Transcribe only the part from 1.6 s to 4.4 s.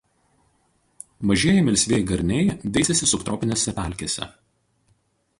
melsvieji garniai veisiasi subtropinėse pelkėse.